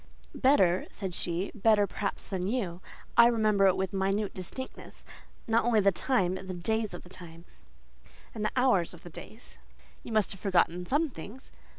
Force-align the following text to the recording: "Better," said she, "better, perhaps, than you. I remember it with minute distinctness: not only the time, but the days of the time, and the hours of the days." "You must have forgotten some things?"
"Better," 0.33 0.87
said 0.89 1.13
she, 1.13 1.51
"better, 1.53 1.85
perhaps, 1.85 2.23
than 2.23 2.47
you. 2.47 2.81
I 3.17 3.27
remember 3.27 3.67
it 3.67 3.77
with 3.77 3.93
minute 3.93 4.33
distinctness: 4.33 5.05
not 5.45 5.63
only 5.63 5.79
the 5.79 5.91
time, 5.91 6.33
but 6.33 6.47
the 6.47 6.55
days 6.55 6.95
of 6.95 7.03
the 7.03 7.09
time, 7.09 7.45
and 8.33 8.43
the 8.43 8.49
hours 8.55 8.95
of 8.95 9.03
the 9.03 9.11
days." 9.11 9.59
"You 10.01 10.11
must 10.11 10.31
have 10.31 10.41
forgotten 10.41 10.87
some 10.87 11.11
things?" 11.11 11.51